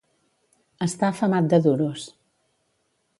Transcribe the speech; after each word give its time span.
Estar 0.85 1.11
femat 1.19 1.51
de 1.53 1.59
duros. 1.67 2.07